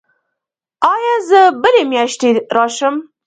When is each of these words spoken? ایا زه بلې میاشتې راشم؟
ایا 0.93 1.15
زه 1.29 1.41
بلې 1.61 1.83
میاشتې 1.91 2.29
راشم؟ 2.55 2.95